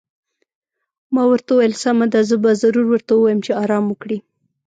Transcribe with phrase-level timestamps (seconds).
[1.13, 4.17] ما ورته وویل: سمه ده، زه به ضرور ورته ووایم چې ارام وکړي.